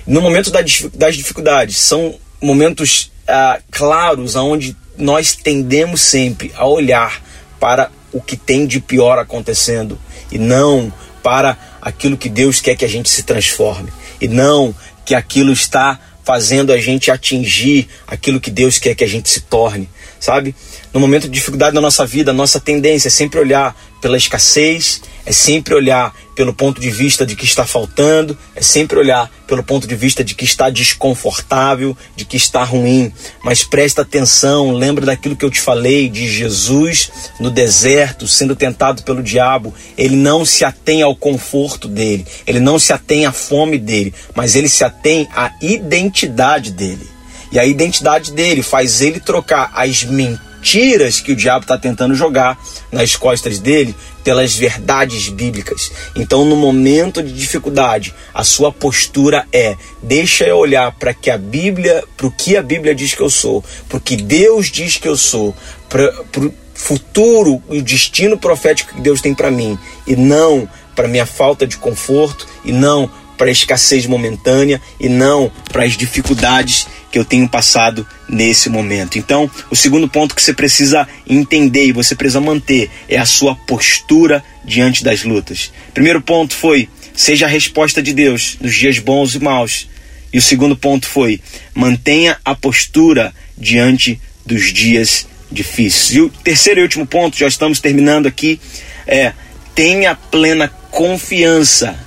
No 0.06 0.20
momento 0.20 0.50
das 0.50 1.16
dificuldades, 1.16 1.78
são 1.78 2.14
momentos 2.40 3.10
ah, 3.26 3.58
claros 3.70 4.36
aonde 4.36 4.76
nós 4.96 5.34
tendemos 5.34 6.00
sempre 6.00 6.52
a 6.54 6.66
olhar 6.66 7.22
para 7.58 7.90
o 8.12 8.20
que 8.20 8.36
tem 8.36 8.66
de 8.66 8.80
pior 8.80 9.18
acontecendo 9.18 9.98
e 10.30 10.38
não 10.38 10.92
para 11.22 11.58
aquilo 11.80 12.16
que 12.16 12.28
Deus 12.28 12.60
quer 12.60 12.76
que 12.76 12.84
a 12.84 12.88
gente 12.88 13.08
se 13.08 13.22
transforme 13.22 13.90
e 14.20 14.28
não 14.28 14.74
que 15.04 15.14
aquilo 15.14 15.52
está 15.52 15.98
fazendo 16.22 16.72
a 16.72 16.78
gente 16.78 17.10
atingir 17.10 17.88
aquilo 18.06 18.40
que 18.40 18.50
Deus 18.50 18.78
quer 18.78 18.94
que 18.94 19.04
a 19.04 19.08
gente 19.08 19.28
se 19.28 19.42
torne, 19.42 19.88
sabe? 20.24 20.54
No 20.92 21.00
momento 21.00 21.24
de 21.24 21.30
dificuldade 21.30 21.74
na 21.74 21.80
nossa 21.80 22.06
vida, 22.06 22.30
a 22.30 22.34
nossa 22.34 22.58
tendência 22.58 23.08
é 23.08 23.10
sempre 23.10 23.38
olhar 23.38 23.76
pela 24.00 24.16
escassez, 24.16 25.02
é 25.26 25.32
sempre 25.32 25.74
olhar 25.74 26.14
pelo 26.34 26.52
ponto 26.52 26.80
de 26.80 26.90
vista 26.90 27.24
de 27.24 27.36
que 27.36 27.44
está 27.44 27.64
faltando, 27.64 28.36
é 28.54 28.62
sempre 28.62 28.98
olhar 28.98 29.30
pelo 29.46 29.62
ponto 29.62 29.86
de 29.86 29.94
vista 29.94 30.24
de 30.24 30.34
que 30.34 30.44
está 30.44 30.68
desconfortável, 30.68 31.96
de 32.16 32.24
que 32.24 32.36
está 32.36 32.64
ruim. 32.64 33.12
Mas 33.42 33.64
presta 33.64 34.02
atenção, 34.02 34.72
lembra 34.72 35.06
daquilo 35.06 35.36
que 35.36 35.44
eu 35.44 35.50
te 35.50 35.60
falei 35.60 36.08
de 36.08 36.28
Jesus 36.28 37.10
no 37.38 37.50
deserto, 37.50 38.26
sendo 38.26 38.56
tentado 38.56 39.02
pelo 39.02 39.22
diabo. 39.22 39.72
Ele 39.96 40.16
não 40.16 40.44
se 40.44 40.64
atém 40.64 41.02
ao 41.02 41.14
conforto 41.14 41.86
dele, 41.86 42.26
ele 42.46 42.60
não 42.60 42.78
se 42.78 42.92
atém 42.92 43.26
à 43.26 43.32
fome 43.32 43.78
dele, 43.78 44.12
mas 44.34 44.56
ele 44.56 44.68
se 44.68 44.84
atém 44.84 45.28
à 45.34 45.52
identidade 45.60 46.72
dele. 46.72 47.13
E 47.54 47.58
a 47.58 47.64
identidade 47.64 48.32
dele 48.32 48.64
faz 48.64 49.00
ele 49.00 49.20
trocar 49.20 49.70
as 49.72 50.02
mentiras 50.02 51.20
que 51.20 51.30
o 51.30 51.36
diabo 51.36 51.62
está 51.62 51.78
tentando 51.78 52.12
jogar 52.12 52.60
nas 52.90 53.14
costas 53.14 53.60
dele 53.60 53.94
pelas 54.24 54.56
verdades 54.56 55.28
bíblicas. 55.28 55.92
Então, 56.16 56.44
no 56.44 56.56
momento 56.56 57.22
de 57.22 57.32
dificuldade, 57.32 58.12
a 58.34 58.42
sua 58.42 58.72
postura 58.72 59.46
é: 59.52 59.76
deixa 60.02 60.44
eu 60.44 60.56
olhar 60.56 60.90
para 60.92 61.14
que 61.14 61.30
a 61.30 61.38
Bíblia, 61.38 62.02
para 62.16 62.26
o 62.26 62.32
que 62.32 62.56
a 62.56 62.62
Bíblia 62.62 62.92
diz 62.92 63.14
que 63.14 63.22
eu 63.22 63.30
sou, 63.30 63.62
para 63.88 63.98
o 63.98 64.00
que 64.00 64.16
Deus 64.16 64.66
diz 64.66 64.96
que 64.96 65.06
eu 65.06 65.16
sou, 65.16 65.54
para 65.88 66.12
o 66.38 66.52
futuro 66.74 67.62
e 67.70 67.78
o 67.78 67.82
destino 67.82 68.36
profético 68.36 68.96
que 68.96 69.00
Deus 69.00 69.20
tem 69.20 69.32
para 69.32 69.50
mim, 69.50 69.78
e 70.08 70.16
não 70.16 70.68
para 70.96 71.06
minha 71.06 71.26
falta 71.26 71.66
de 71.68 71.76
conforto, 71.76 72.48
e 72.64 72.72
não 72.72 73.08
para 73.36 73.48
a 73.48 73.52
escassez 73.52 74.06
momentânea 74.06 74.80
e 74.98 75.08
não 75.08 75.50
para 75.70 75.84
as 75.84 75.96
dificuldades 75.96 76.86
que 77.10 77.18
eu 77.18 77.24
tenho 77.24 77.48
passado 77.48 78.06
nesse 78.28 78.68
momento. 78.68 79.18
Então, 79.18 79.50
o 79.70 79.76
segundo 79.76 80.08
ponto 80.08 80.34
que 80.34 80.42
você 80.42 80.52
precisa 80.52 81.06
entender 81.28 81.86
e 81.86 81.92
você 81.92 82.14
precisa 82.14 82.40
manter 82.40 82.90
é 83.08 83.16
a 83.16 83.24
sua 83.24 83.54
postura 83.54 84.42
diante 84.64 85.04
das 85.04 85.22
lutas. 85.22 85.72
Primeiro 85.92 86.20
ponto 86.20 86.54
foi: 86.54 86.88
seja 87.14 87.46
a 87.46 87.48
resposta 87.48 88.02
de 88.02 88.12
Deus 88.12 88.56
nos 88.60 88.74
dias 88.74 88.98
bons 88.98 89.34
e 89.34 89.38
maus. 89.38 89.88
E 90.32 90.38
o 90.38 90.42
segundo 90.42 90.76
ponto 90.76 91.06
foi: 91.06 91.40
mantenha 91.72 92.36
a 92.44 92.54
postura 92.54 93.32
diante 93.56 94.20
dos 94.44 94.72
dias 94.72 95.26
difíceis. 95.50 96.14
E 96.16 96.20
o 96.20 96.28
terceiro 96.28 96.80
e 96.80 96.82
último 96.82 97.06
ponto, 97.06 97.38
já 97.38 97.46
estamos 97.46 97.80
terminando 97.80 98.26
aqui, 98.26 98.60
é 99.06 99.32
tenha 99.74 100.14
plena 100.14 100.68
confiança 100.90 102.03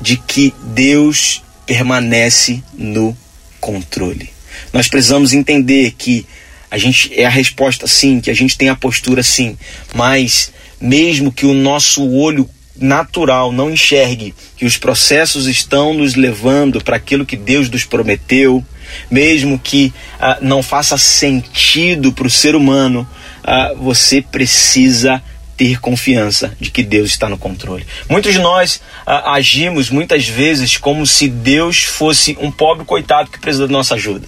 de 0.00 0.16
que 0.16 0.54
Deus 0.62 1.42
permanece 1.66 2.62
no 2.74 3.16
controle. 3.60 4.30
Nós 4.72 4.88
precisamos 4.88 5.32
entender 5.32 5.92
que 5.96 6.26
a 6.70 6.78
gente 6.78 7.12
é 7.14 7.24
a 7.24 7.30
resposta 7.30 7.86
sim, 7.86 8.20
que 8.20 8.30
a 8.30 8.34
gente 8.34 8.56
tem 8.56 8.68
a 8.68 8.76
postura 8.76 9.22
sim, 9.22 9.56
mas 9.94 10.52
mesmo 10.80 11.32
que 11.32 11.44
o 11.44 11.54
nosso 11.54 12.08
olho 12.08 12.48
natural 12.76 13.52
não 13.52 13.70
enxergue 13.70 14.34
que 14.56 14.64
os 14.64 14.78
processos 14.78 15.46
estão 15.46 15.92
nos 15.92 16.14
levando 16.14 16.82
para 16.82 16.96
aquilo 16.96 17.26
que 17.26 17.36
Deus 17.36 17.68
nos 17.68 17.84
prometeu, 17.84 18.64
mesmo 19.10 19.58
que 19.58 19.92
ah, 20.18 20.38
não 20.40 20.62
faça 20.62 20.96
sentido 20.96 22.12
para 22.12 22.26
o 22.26 22.30
ser 22.30 22.54
humano, 22.54 23.06
ah, 23.44 23.74
você 23.76 24.22
precisa 24.22 25.22
ter 25.60 25.78
confiança 25.78 26.56
de 26.58 26.70
que 26.70 26.82
Deus 26.82 27.10
está 27.10 27.28
no 27.28 27.36
controle. 27.36 27.86
Muitos 28.08 28.32
de 28.32 28.38
nós 28.38 28.80
ah, 29.06 29.34
agimos 29.34 29.90
muitas 29.90 30.26
vezes 30.26 30.78
como 30.78 31.06
se 31.06 31.28
Deus 31.28 31.82
fosse 31.82 32.34
um 32.40 32.50
pobre 32.50 32.86
coitado 32.86 33.30
que 33.30 33.38
precisa 33.38 33.66
da 33.66 33.72
nossa 33.72 33.94
ajuda, 33.94 34.26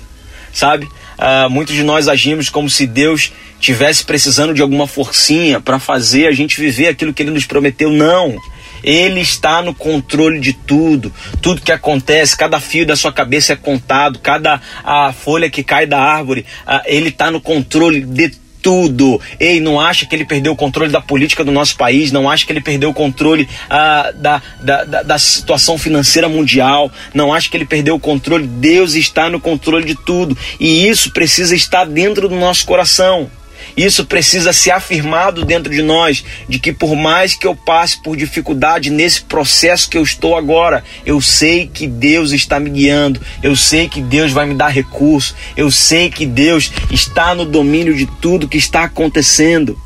sabe? 0.53 0.87
Ah, 1.17 1.49
muitos 1.49 1.75
de 1.75 1.83
nós 1.83 2.07
agimos 2.07 2.51
como 2.51 2.69
se 2.69 2.87
Deus 2.87 3.33
tivesse 3.59 4.05
precisando 4.05 4.53
de 4.53 4.61
alguma 4.61 4.87
forcinha 4.87 5.59
para 5.59 5.79
fazer 5.79 6.27
a 6.27 6.33
gente 6.33 6.61
viver 6.61 6.89
aquilo 6.89 7.15
que 7.15 7.23
Ele 7.23 7.31
nos 7.31 7.47
prometeu. 7.47 7.89
Não. 7.91 8.37
Ele 8.85 9.21
está 9.21 9.63
no 9.63 9.75
controle 9.75 10.39
de 10.39 10.53
tudo. 10.53 11.11
Tudo 11.41 11.63
que 11.63 11.73
acontece, 11.73 12.37
cada 12.37 12.61
fio 12.61 12.85
da 12.85 12.95
sua 12.95 13.13
cabeça 13.13 13.55
é 13.55 13.57
contado, 13.57 14.19
cada 14.19 14.61
a 14.85 15.15
folha 15.15 15.49
que 15.49 15.65
cai 15.65 15.87
da 15.87 15.99
árvore, 15.99 16.45
ah, 16.67 16.83
ele 16.85 17.09
está 17.09 17.31
no 17.31 17.41
controle 17.41 18.03
de 18.03 18.42
tudo. 18.63 19.21
Ei, 19.39 19.61
não 19.61 19.81
acha 19.81 20.07
que 20.07 20.15
ele 20.15 20.25
perdeu 20.25 20.53
o 20.53 20.57
controle 20.57 20.91
da 20.91 21.01
política 21.01 21.45
do 21.45 21.51
nosso 21.51 21.77
país, 21.77 22.13
não 22.13 22.31
acha 22.31 22.47
que 22.47 22.53
ele 22.53 22.61
perdeu 22.61 22.91
o 22.91 22.95
controle 22.95 23.49
ah, 23.69 24.13
da, 24.15 24.41
da, 24.61 24.85
da, 24.85 25.03
da 25.03 25.19
situação 25.19 25.77
financeira 25.77 26.29
mundial, 26.29 26.91
não 27.13 27.35
acha 27.35 27.51
que 27.51 27.57
ele 27.57 27.67
perdeu 27.67 27.97
o 27.97 28.01
controle. 28.01 28.47
Deus 28.47 28.95
está 28.95 29.29
no 29.29 29.41
controle 29.41 29.85
de 29.85 29.95
tudo 29.95 30.37
e 30.61 30.89
isso 30.89 31.13
precisa 31.13 31.55
estar 31.55 31.85
dentro 31.85 32.29
do 32.29 32.37
nosso 32.37 32.65
coração. 32.65 33.31
Isso 33.77 34.05
precisa 34.05 34.53
ser 34.53 34.71
afirmado 34.71 35.45
dentro 35.45 35.73
de 35.73 35.83
nós, 35.83 36.25
de 36.49 36.59
que 36.59 36.73
por 36.73 36.95
mais 36.95 37.35
que 37.35 37.47
eu 37.47 37.55
passe 37.55 38.01
por 38.03 38.17
dificuldade 38.17 38.91
nesse 38.91 39.23
processo 39.23 39.89
que 39.89 39.97
eu 39.97 40.03
estou 40.03 40.37
agora, 40.37 40.85
eu 41.07 41.21
sei 41.21 41.67
que 41.67 41.87
Deus 41.87 42.33
está 42.33 42.61
me 42.61 42.71
guiando, 42.71 43.21
eu 43.43 43.57
sei 43.57 43.89
que 43.89 44.03
Deus 44.03 44.33
vai 44.33 44.47
me 44.47 44.55
dar 44.55 44.69
recurso, 44.69 45.35
eu 45.57 45.71
sei 45.71 46.11
que 46.11 46.27
Deus 46.27 46.73
está 46.91 47.35
no 47.35 47.45
domínio 47.45 47.95
de 47.95 48.07
tudo 48.07 48.49
que 48.49 48.59
está 48.59 48.85
acontecendo. 48.85 49.79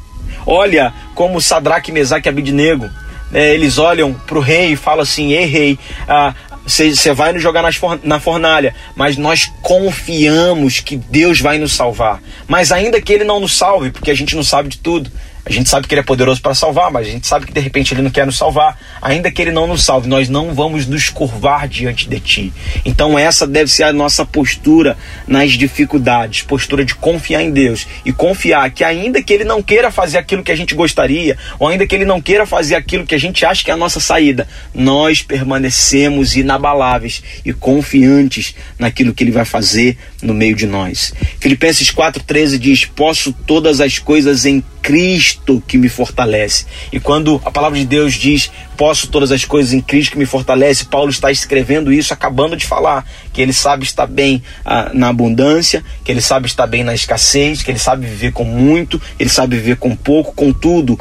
Olha 0.45 0.93
como 1.15 1.41
Sadraque, 1.41 1.91
Mesaque 1.91 2.29
e 2.29 2.31
Abidnego, 2.31 2.89
é, 3.33 3.53
eles 3.53 3.79
olham 3.79 4.13
para 4.13 4.39
o 4.39 4.41
rei 4.41 4.73
e 4.73 4.77
falam 4.77 5.03
assim: 5.03 5.33
Ei, 5.33 5.47
rei, 5.47 5.79
ah, 6.09 6.33
você 6.67 7.13
vai 7.13 7.33
nos 7.33 7.43
jogar 7.43 7.73
for, 7.75 8.01
na 8.03 8.19
fornalha, 8.19 8.75
mas 8.95 9.17
nós 9.17 9.51
confiamos 9.63 10.81
que 10.81 10.97
Deus 10.97 11.41
vai 11.41 11.59
nos 11.59 11.73
salvar. 11.73 12.21
Mas 12.49 12.73
ainda 12.73 13.01
que 13.01 13.13
Ele 13.13 13.25
não 13.25 13.39
nos 13.39 13.57
salve, 13.57 13.91
porque 13.91 14.11
a 14.11 14.15
gente 14.15 14.35
não 14.35 14.43
sabe 14.43 14.69
de 14.69 14.79
tudo, 14.79 15.11
a 15.47 15.53
gente 15.53 15.69
sabe 15.69 15.87
que 15.87 15.95
Ele 15.95 16.01
é 16.01 16.05
poderoso 16.05 16.43
para 16.43 16.55
salvar, 16.55 16.91
mas 16.91 17.07
a 17.07 17.11
gente 17.11 17.25
sabe 17.25 17.47
que 17.47 17.53
de 17.53 17.61
repente 17.61 17.95
Ele 17.95 18.03
não 18.03 18.11
quer 18.11 18.27
nos 18.27 18.37
salvar. 18.37 18.77
Ainda 19.01 19.31
que 19.31 19.41
Ele 19.41 19.53
não 19.53 19.69
nos 19.69 19.85
salve, 19.85 20.09
nós 20.09 20.29
não 20.29 20.53
vamos 20.53 20.89
nos 20.89 21.09
curvar 21.09 21.69
diante 21.69 22.09
de 22.09 22.19
Ti. 22.19 22.53
Então, 22.85 23.17
essa 23.17 23.47
deve 23.47 23.71
ser 23.71 23.85
a 23.85 23.93
nossa 23.93 24.27
postura 24.27 24.99
nas 25.25 25.53
dificuldades 25.53 26.43
postura 26.43 26.85
de 26.85 26.97
confiar 26.97 27.43
em 27.43 27.53
Deus 27.53 27.87
e 28.05 28.13
confiar 28.13 28.69
que, 28.71 28.83
ainda 28.83 29.23
que 29.23 29.33
Ele 29.33 29.45
não 29.45 29.63
queira 29.63 29.89
fazer 29.91 30.19
aquilo 30.19 30.43
que 30.43 30.51
a 30.51 30.57
gente 30.57 30.75
gostaria, 30.75 31.39
ou 31.61 31.69
ainda 31.69 31.87
que 31.87 31.95
Ele 31.95 32.05
não 32.05 32.21
queira 32.21 32.45
fazer 32.45 32.75
aquilo 32.75 33.07
que 33.07 33.15
a 33.15 33.19
gente 33.19 33.47
acha 33.47 33.63
que 33.63 33.71
é 33.71 33.75
a 33.75 33.77
nossa 33.77 34.01
saída, 34.01 34.49
nós 34.75 35.23
permanecemos 35.23 36.35
inabaláveis 36.35 37.23
e 37.45 37.53
confiantes 37.53 38.53
naquilo 38.79 39.15
que 39.15 39.23
Ele 39.23 39.31
vai 39.31 39.45
fazer 39.45 39.97
no 40.27 40.35
meio 40.35 40.55
de 40.55 40.67
nós. 40.67 41.13
Filipenses 41.41 41.91
4,13 41.91 42.59
diz: 42.59 42.85
Posso 42.85 43.33
todas 43.33 43.81
as 43.81 43.99
coisas 43.99 44.45
em 44.45 44.63
Cristo 44.83 45.63
que 45.67 45.79
me 45.79 45.89
fortalece. 45.89 46.67
E 46.93 47.01
quando 47.01 47.41
a 47.45 47.51
palavra 47.51 47.79
de 47.79 47.85
Deus 47.85 48.15
diz 48.15 48.51
posso 48.77 49.09
todas 49.09 49.33
as 49.33 49.45
coisas 49.45 49.73
em 49.73 49.81
Cristo 49.81 50.13
que 50.13 50.19
me 50.19 50.27
fortalece, 50.27 50.85
Paulo 50.85 51.11
está 51.11 51.33
escrevendo 51.33 51.93
isso, 51.93 52.13
acabando 52.13 52.57
de 52.57 52.67
falar, 52.67 53.05
que 53.33 53.41
ele 53.41 53.53
sabe 53.53 53.85
estar 53.85 54.07
bem 54.07 54.43
ah, 54.65 54.91
na 54.93 55.09
abundância, 55.09 55.83
que 56.05 56.13
ele 56.13 56.21
sabe 56.21 56.47
estar 56.47 56.67
bem 56.67 56.85
na 56.85 56.95
escassez, 56.95 57.63
que 57.63 57.71
ele 57.71 57.79
sabe 57.79 58.07
viver 58.07 58.33
com 58.33 58.45
muito, 58.45 59.01
ele 59.19 59.31
sabe 59.31 59.57
viver 59.57 59.77
com 59.77 59.97
pouco, 59.97 60.35
com 60.35 60.53
tudo. 60.53 60.99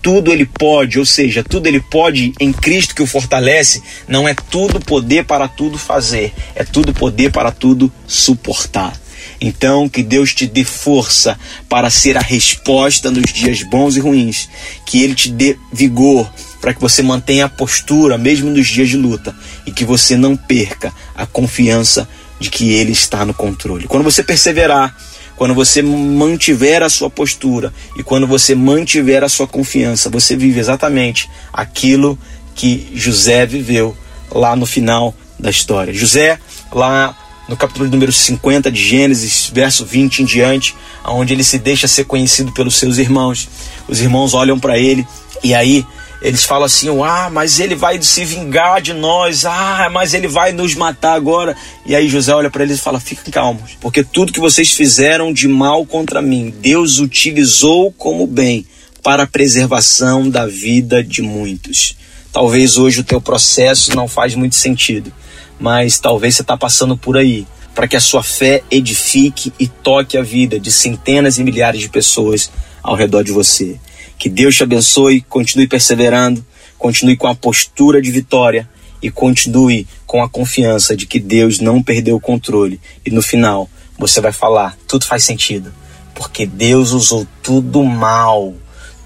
Tudo 0.00 0.32
ele 0.32 0.46
pode, 0.46 0.98
ou 0.98 1.04
seja, 1.04 1.42
tudo 1.42 1.66
ele 1.66 1.80
pode 1.80 2.32
em 2.40 2.52
Cristo 2.52 2.94
que 2.94 3.02
o 3.02 3.06
fortalece. 3.06 3.82
Não 4.06 4.28
é 4.28 4.34
tudo 4.34 4.80
poder 4.80 5.24
para 5.24 5.48
tudo 5.48 5.76
fazer, 5.78 6.32
é 6.54 6.64
tudo 6.64 6.94
poder 6.94 7.32
para 7.32 7.50
tudo 7.50 7.92
suportar. 8.06 8.98
Então, 9.40 9.88
que 9.88 10.02
Deus 10.02 10.34
te 10.34 10.46
dê 10.46 10.64
força 10.64 11.38
para 11.68 11.90
ser 11.90 12.16
a 12.16 12.20
resposta 12.20 13.10
nos 13.10 13.32
dias 13.32 13.62
bons 13.62 13.96
e 13.96 14.00
ruins. 14.00 14.48
Que 14.84 15.02
Ele 15.02 15.14
te 15.14 15.30
dê 15.30 15.56
vigor 15.72 16.30
para 16.60 16.74
que 16.74 16.80
você 16.80 17.02
mantenha 17.02 17.44
a 17.44 17.48
postura, 17.48 18.18
mesmo 18.18 18.50
nos 18.50 18.66
dias 18.66 18.88
de 18.88 18.96
luta, 18.96 19.34
e 19.64 19.70
que 19.70 19.84
você 19.84 20.16
não 20.16 20.36
perca 20.36 20.92
a 21.14 21.24
confiança 21.24 22.08
de 22.40 22.50
que 22.50 22.72
Ele 22.72 22.92
está 22.92 23.24
no 23.24 23.34
controle. 23.34 23.86
Quando 23.86 24.04
você 24.04 24.22
perseverar, 24.22 24.96
quando 25.38 25.54
você 25.54 25.80
mantiver 25.80 26.82
a 26.82 26.88
sua 26.88 27.08
postura 27.08 27.72
e 27.96 28.02
quando 28.02 28.26
você 28.26 28.56
mantiver 28.56 29.22
a 29.22 29.28
sua 29.28 29.46
confiança, 29.46 30.10
você 30.10 30.36
vive 30.36 30.58
exatamente 30.58 31.30
aquilo 31.52 32.18
que 32.56 32.90
José 32.92 33.46
viveu 33.46 33.96
lá 34.32 34.56
no 34.56 34.66
final 34.66 35.14
da 35.38 35.48
história. 35.48 35.94
José, 35.94 36.40
lá 36.72 37.16
no 37.48 37.56
capítulo 37.56 37.88
número 37.88 38.12
50 38.12 38.68
de 38.68 38.84
Gênesis, 38.84 39.48
verso 39.54 39.86
20 39.86 40.22
em 40.22 40.24
diante, 40.24 40.74
onde 41.04 41.34
ele 41.34 41.44
se 41.44 41.56
deixa 41.56 41.86
ser 41.86 42.04
conhecido 42.04 42.50
pelos 42.50 42.74
seus 42.74 42.98
irmãos. 42.98 43.48
Os 43.86 44.00
irmãos 44.00 44.34
olham 44.34 44.58
para 44.58 44.76
ele 44.76 45.06
e 45.44 45.54
aí 45.54 45.86
eles 46.20 46.44
falam 46.44 46.64
assim: 46.64 46.88
ah, 47.02 47.30
mas 47.30 47.60
ele 47.60 47.74
vai 47.74 48.00
se 48.02 48.24
vingar 48.24 48.80
de 48.80 48.92
nós, 48.92 49.44
ah, 49.44 49.88
mas 49.92 50.14
ele 50.14 50.26
vai 50.26 50.52
nos 50.52 50.74
matar 50.74 51.14
agora. 51.14 51.56
E 51.86 51.94
aí 51.94 52.08
José 52.08 52.34
olha 52.34 52.50
para 52.50 52.64
eles 52.64 52.78
e 52.78 52.82
fala: 52.82 53.00
fiquem 53.00 53.32
calmos, 53.32 53.76
porque 53.80 54.02
tudo 54.02 54.32
que 54.32 54.40
vocês 54.40 54.72
fizeram 54.72 55.32
de 55.32 55.46
mal 55.46 55.86
contra 55.86 56.20
mim, 56.20 56.52
Deus 56.60 56.98
utilizou 56.98 57.92
como 57.92 58.26
bem 58.26 58.66
para 59.02 59.22
a 59.22 59.26
preservação 59.26 60.28
da 60.28 60.46
vida 60.46 61.02
de 61.02 61.22
muitos. 61.22 61.96
Talvez 62.32 62.76
hoje 62.76 63.00
o 63.00 63.04
teu 63.04 63.20
processo 63.20 63.94
não 63.96 64.06
faz 64.06 64.34
muito 64.34 64.54
sentido, 64.54 65.12
mas 65.58 65.98
talvez 65.98 66.34
você 66.34 66.42
está 66.42 66.56
passando 66.56 66.96
por 66.96 67.16
aí 67.16 67.46
para 67.74 67.86
que 67.86 67.94
a 67.94 68.00
sua 68.00 68.24
fé 68.24 68.62
edifique 68.72 69.52
e 69.56 69.68
toque 69.68 70.18
a 70.18 70.22
vida 70.22 70.58
de 70.58 70.70
centenas 70.72 71.38
e 71.38 71.44
milhares 71.44 71.80
de 71.80 71.88
pessoas 71.88 72.50
ao 72.82 72.96
redor 72.96 73.22
de 73.22 73.30
você. 73.30 73.78
Que 74.18 74.28
Deus 74.28 74.56
te 74.56 74.64
abençoe, 74.64 75.20
continue 75.22 75.68
perseverando, 75.68 76.44
continue 76.76 77.16
com 77.16 77.28
a 77.28 77.34
postura 77.34 78.02
de 78.02 78.10
vitória 78.10 78.68
e 79.00 79.10
continue 79.10 79.86
com 80.06 80.22
a 80.22 80.28
confiança 80.28 80.96
de 80.96 81.06
que 81.06 81.20
Deus 81.20 81.60
não 81.60 81.82
perdeu 81.82 82.16
o 82.16 82.20
controle. 82.20 82.80
E 83.06 83.10
no 83.10 83.22
final, 83.22 83.70
você 83.96 84.20
vai 84.20 84.32
falar: 84.32 84.76
tudo 84.88 85.06
faz 85.06 85.22
sentido, 85.24 85.72
porque 86.14 86.44
Deus 86.44 86.90
usou 86.90 87.26
tudo 87.42 87.84
mal, 87.84 88.54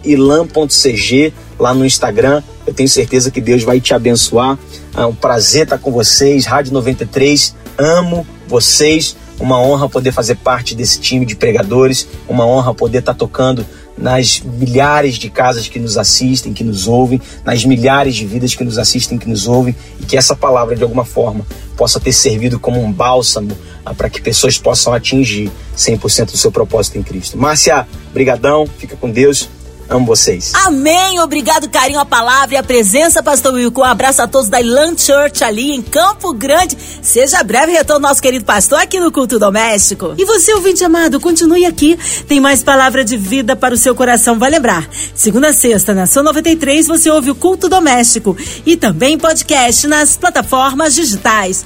ilan.cg, 0.03 1.31
lá 1.59 1.71
no 1.71 1.85
Instagram. 1.85 2.41
Eu 2.65 2.73
tenho 2.73 2.89
certeza 2.89 3.29
que 3.29 3.39
Deus 3.39 3.61
vai 3.61 3.79
te 3.79 3.93
abençoar. 3.93 4.57
É 4.97 5.05
um 5.05 5.13
prazer 5.13 5.65
estar 5.65 5.77
com 5.77 5.91
vocês. 5.91 6.47
Rádio 6.47 6.73
93, 6.73 7.55
amo 7.77 8.25
vocês. 8.47 9.15
Uma 9.39 9.61
honra 9.61 9.87
poder 9.87 10.11
fazer 10.11 10.37
parte 10.37 10.73
desse 10.73 10.99
time 10.99 11.23
de 11.23 11.35
pregadores. 11.35 12.07
Uma 12.27 12.47
honra 12.47 12.73
poder 12.73 12.97
estar 12.97 13.13
tocando 13.13 13.63
nas 13.99 14.39
milhares 14.39 15.15
de 15.15 15.29
casas 15.29 15.67
que 15.67 15.77
nos 15.77 15.97
assistem, 15.97 16.53
que 16.53 16.63
nos 16.63 16.87
ouvem, 16.87 17.21
nas 17.43 17.65
milhares 17.65 18.15
de 18.15 18.25
vidas 18.25 18.55
que 18.55 18.63
nos 18.63 18.77
assistem, 18.77 19.17
que 19.17 19.27
nos 19.27 19.47
ouvem, 19.47 19.75
e 19.99 20.05
que 20.05 20.17
essa 20.17 20.35
palavra, 20.35 20.75
de 20.75 20.83
alguma 20.83 21.03
forma, 21.03 21.45
possa 21.75 21.99
ter 21.99 22.13
servido 22.13 22.59
como 22.59 22.81
um 22.81 22.91
bálsamo 22.91 23.55
ah, 23.85 23.93
para 23.93 24.09
que 24.09 24.21
pessoas 24.21 24.57
possam 24.57 24.93
atingir 24.93 25.51
100% 25.77 26.31
do 26.31 26.37
seu 26.37 26.51
propósito 26.51 26.97
em 26.97 27.03
Cristo. 27.03 27.37
Márcia, 27.37 27.87
brigadão, 28.13 28.65
fica 28.77 28.95
com 28.95 29.09
Deus. 29.09 29.49
Amo 29.89 30.05
vocês. 30.05 30.53
Amém. 30.53 31.19
Obrigado, 31.19 31.67
carinho, 31.67 31.99
a 31.99 32.05
palavra 32.05 32.53
e 32.53 32.57
a 32.57 32.63
presença, 32.63 33.23
Pastor 33.23 33.55
Wilco. 33.55 33.81
Um 33.81 33.85
abraço 33.85 34.21
a 34.21 34.27
todos 34.27 34.47
da 34.47 34.61
Ilan 34.61 34.95
Church 34.95 35.43
ali 35.43 35.71
em 35.71 35.81
Campo 35.81 36.31
Grande. 36.31 36.77
Seja 37.01 37.41
breve 37.43 37.71
retorno 37.71 38.07
nosso 38.07 38.21
querido 38.21 38.45
pastor 38.45 38.79
aqui 38.79 38.99
no 38.99 39.11
Culto 39.11 39.39
Doméstico. 39.39 40.13
E 40.15 40.25
você, 40.25 40.53
ouvinte 40.53 40.83
amado, 40.83 41.19
continue 41.19 41.65
aqui. 41.65 41.97
Tem 42.27 42.39
mais 42.39 42.61
palavra 42.61 43.03
de 43.03 43.17
vida 43.17 43.55
para 43.55 43.73
o 43.73 43.77
seu 43.77 43.95
coração. 43.95 44.37
Vai 44.37 44.51
lembrar. 44.51 44.87
Segunda 45.15 45.49
a 45.49 45.53
sexta, 45.53 45.95
na 45.95 46.05
São 46.05 46.23
93, 46.23 46.85
você 46.85 47.09
ouve 47.09 47.31
o 47.31 47.35
Culto 47.35 47.67
Doméstico. 47.67 48.37
E 48.65 48.77
também 48.77 49.17
podcast 49.17 49.87
nas 49.87 50.15
plataformas 50.15 50.93
digitais. 50.93 51.65